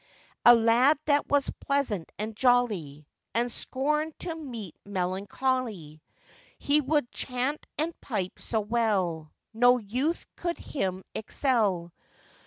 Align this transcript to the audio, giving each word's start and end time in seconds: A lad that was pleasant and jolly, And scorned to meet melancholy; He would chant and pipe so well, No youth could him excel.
A 0.45 0.55
lad 0.55 0.97
that 1.05 1.27
was 1.27 1.51
pleasant 1.59 2.11
and 2.17 2.35
jolly, 2.35 3.05
And 3.35 3.51
scorned 3.51 4.17
to 4.21 4.33
meet 4.33 4.75
melancholy; 4.83 6.01
He 6.57 6.81
would 6.81 7.11
chant 7.11 7.67
and 7.77 7.93
pipe 8.01 8.39
so 8.39 8.61
well, 8.61 9.31
No 9.53 9.77
youth 9.77 10.25
could 10.37 10.57
him 10.57 11.03
excel. 11.13 11.93